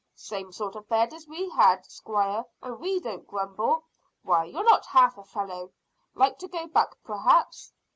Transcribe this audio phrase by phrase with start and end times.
[0.15, 3.83] "Same sort of bed as we had, squire, and we don't grumble.
[4.23, 5.73] Why, you're not half a fellow.
[6.15, 7.71] Like to go back perhaps?"